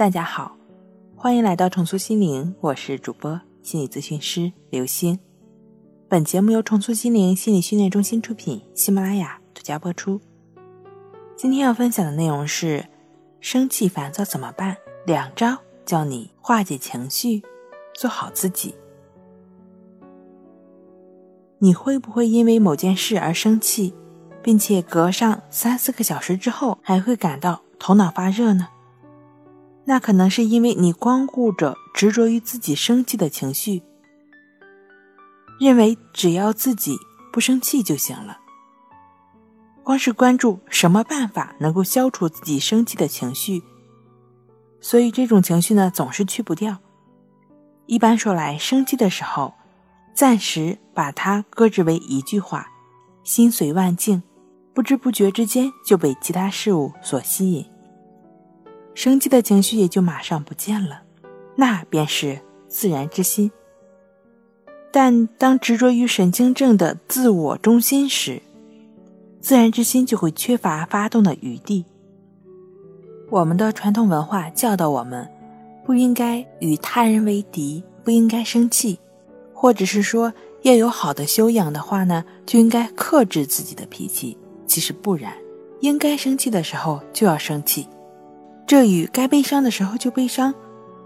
[0.00, 0.56] 大家好，
[1.14, 5.20] 欢迎来到重塑心灵，我是主播心理咨询师刘星。
[6.08, 10.18] 本节目由重塑心灵心理训练中心出品，喜马拉雅独家播出。
[11.36, 12.86] 今天要分享的内容是：
[13.42, 14.74] 生气烦躁怎么办？
[15.04, 17.42] 两招教你化解情绪，
[17.92, 18.74] 做好自己。
[21.58, 23.92] 你会不会因为某件事而生气，
[24.42, 28.66] 并且隔上三四个小时之后还会感到头脑发热呢？
[29.90, 33.82] 那可能是因为你光顾着执着于自己生气的情绪，
[35.58, 36.96] 认为只要自己
[37.32, 38.38] 不生气就行了。
[39.82, 43.64] 光是关注什么办法能够消除自己生气的情绪，
[44.80, 46.78] 所以这种情绪呢总是去不掉。
[47.86, 49.54] 一般说来，生气的时候，
[50.14, 52.68] 暂时把它搁置为一句话，
[53.24, 54.22] 心随万境，
[54.72, 57.66] 不知不觉之间就被其他事物所吸引。
[58.94, 61.02] 生气的情绪也就马上不见了，
[61.56, 63.50] 那便是自然之心。
[64.92, 68.42] 但当执着于神经症的自我中心时，
[69.40, 71.84] 自然之心就会缺乏发动的余地。
[73.30, 75.30] 我们的传统文化教导我们，
[75.84, 78.98] 不应该与他人为敌，不应该生气，
[79.54, 84.36] 或者是说要有好的修养的话呢，就应该克制自己的脾气。
[84.66, 85.32] 其实不然，
[85.80, 87.86] 应该生气的时候就要生气。
[88.70, 90.54] 这与该悲伤的时候就悲伤，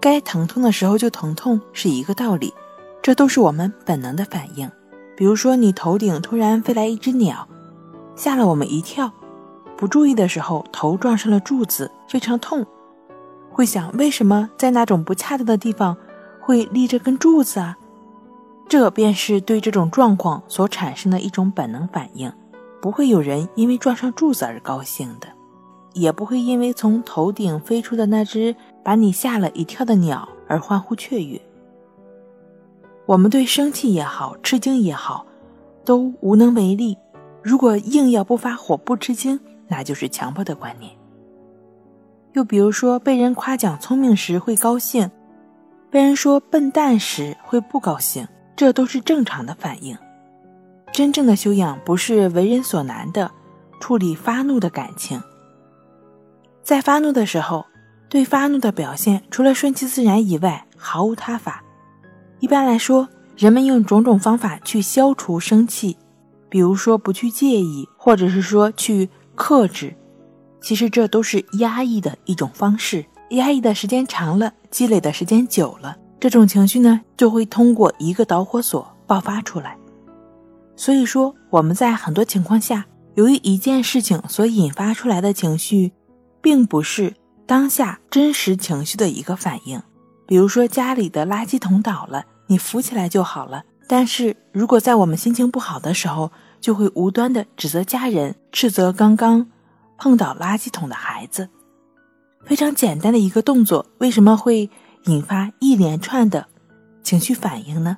[0.00, 2.54] 该疼痛的时候就疼痛是一个道理，
[3.02, 4.66] 这都是我们本能的反应。
[5.14, 7.46] 比如说，你头顶突然飞来一只鸟，
[8.16, 9.12] 吓了我们一跳，
[9.76, 12.64] 不注意的时候头撞上了柱子，非常痛，
[13.50, 15.94] 会想为什么在那种不恰当的地方
[16.40, 17.76] 会立着根柱子啊？
[18.70, 22.32] 这便是对这种状况所产生的一种本能反应，
[22.80, 25.28] 不会有人因为撞上柱子而高兴的。
[25.92, 31.40] 也不会因为从头顶飞出的那只把你吓了一跳的鸟而欢呼雀跃。
[33.06, 35.26] 我们对生气也好，吃惊也好，
[35.84, 36.96] 都无能为力。
[37.42, 40.92] 如果硬要不发火、不吃惊，那就是强迫的观念。
[42.34, 45.10] 又比如说，被人夸奖聪明时会高兴，
[45.90, 49.98] 被人说笨蛋时会不高兴，这都是正常的反应。
[50.92, 53.30] 真正的修养不是为人所难的
[53.80, 55.20] 处理发怒的感情。
[56.62, 57.66] 在发怒的时候，
[58.08, 61.62] 对发怒的表现除了顺其自然以外，毫无他法。
[62.38, 65.96] 一般来说，人们用种种方法去消除生气，
[66.48, 69.94] 比如说不去介意，或者是说去克制，
[70.60, 73.04] 其实这都是压抑的一种方式。
[73.30, 79.76] 压抑的时间长了，积累的时间久了，这种情绪呢就会通过一个导火索爆发出来。
[80.76, 82.84] 所以说，我们在很多情况下，
[83.14, 85.92] 由于一件事情所引发出来的情绪。
[86.40, 87.14] 并不是
[87.46, 89.82] 当下真实情绪的一个反应。
[90.26, 93.64] 比如说家里的垃圾桶倒了，你扶起来就好了。
[93.88, 96.30] 但是如果在我们心情不好的时候，
[96.60, 99.50] 就会无端的指责家人，斥责刚刚
[99.98, 101.48] 碰倒垃圾桶的孩子。
[102.44, 104.70] 非常简单的一个动作，为什么会
[105.06, 106.46] 引发一连串的
[107.02, 107.96] 情绪反应呢？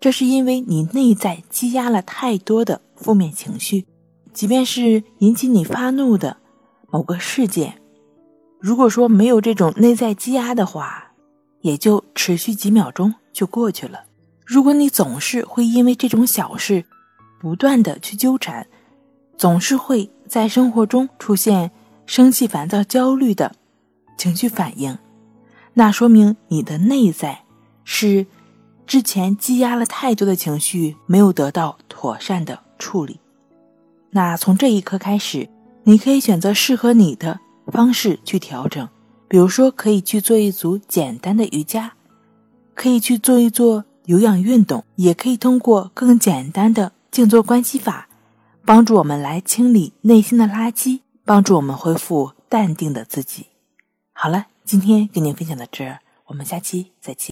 [0.00, 3.86] 这是因为你内在积压了太多的负面情绪，
[4.32, 6.38] 即便是引起你发怒的。
[6.94, 7.82] 某个事件，
[8.60, 11.10] 如果说没有这种内在积压的话，
[11.60, 14.04] 也就持续几秒钟就过去了。
[14.46, 16.84] 如果你总是会因为这种小事
[17.40, 18.68] 不断的去纠缠，
[19.36, 21.72] 总是会在生活中出现
[22.06, 23.56] 生气、烦躁、焦虑的
[24.16, 24.96] 情绪反应，
[25.72, 27.42] 那说明你的内在
[27.82, 28.24] 是
[28.86, 33.18] 之前积压了太多的情绪没有得到妥善的处理。
[34.10, 35.48] 那从这一刻开始。
[35.86, 38.88] 你可以选择适合你的方式去调整，
[39.28, 41.92] 比如说可以去做一组简单的瑜伽，
[42.74, 48.08] 可以去做一做有氧运动，也可以通过更简单的静坐观息法，
[48.64, 53.46] 帮助我们来清理内心的垃圾，帮助我们恢复淡定的自己。
[54.12, 57.22] 好了，今天跟您分享到这儿，我们下期再见。